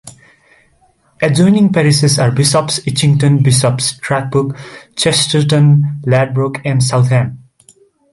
[1.21, 4.57] Adjoining parishes are Bishop's Itchington, Bishop's Tachbrook,
[4.95, 7.37] Chesterton, Ladbroke and Southam.